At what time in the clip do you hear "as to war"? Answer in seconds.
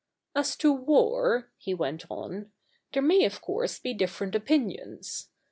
0.35-1.51